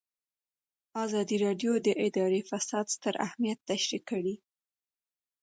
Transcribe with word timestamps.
ازادي 1.05 1.37
راډیو 1.45 1.71
د 1.85 1.87
اداري 2.05 2.41
فساد 2.49 2.85
ستر 2.95 3.13
اهميت 3.27 3.59
تشریح 3.69 4.01
کړی. 4.09 4.35